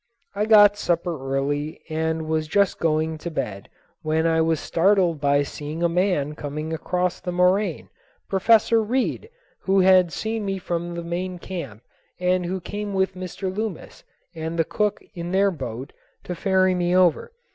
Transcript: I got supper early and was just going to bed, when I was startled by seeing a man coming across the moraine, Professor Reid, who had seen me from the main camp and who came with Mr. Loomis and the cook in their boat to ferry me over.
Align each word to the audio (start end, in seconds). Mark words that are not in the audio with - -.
I 0.33 0.47
got 0.47 0.77
supper 0.77 1.31
early 1.35 1.79
and 1.87 2.25
was 2.27 2.47
just 2.47 2.79
going 2.79 3.19
to 3.19 3.29
bed, 3.29 3.69
when 4.01 4.25
I 4.25 4.41
was 4.41 4.59
startled 4.59 5.21
by 5.21 5.43
seeing 5.43 5.83
a 5.83 5.87
man 5.87 6.33
coming 6.33 6.73
across 6.73 7.19
the 7.19 7.31
moraine, 7.31 7.87
Professor 8.27 8.81
Reid, 8.81 9.29
who 9.59 9.81
had 9.81 10.11
seen 10.11 10.43
me 10.43 10.57
from 10.57 10.95
the 10.95 11.03
main 11.03 11.37
camp 11.37 11.83
and 12.19 12.47
who 12.47 12.59
came 12.59 12.95
with 12.95 13.13
Mr. 13.13 13.55
Loomis 13.55 14.03
and 14.35 14.57
the 14.57 14.65
cook 14.65 15.01
in 15.13 15.29
their 15.31 15.51
boat 15.51 15.93
to 16.23 16.33
ferry 16.33 16.73
me 16.73 16.95
over. 16.95 17.31